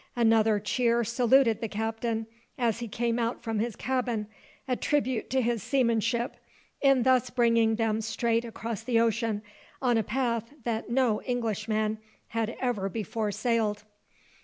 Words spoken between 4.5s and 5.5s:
a tribute to